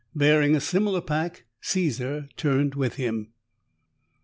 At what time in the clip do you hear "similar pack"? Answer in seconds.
0.59-1.45